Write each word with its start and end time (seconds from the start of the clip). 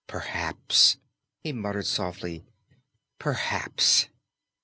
"Perhaps," 0.07 0.97
he 1.43 1.53
murmured 1.53 1.85
softly, 1.85 2.43
"perhaps!" 3.19 4.07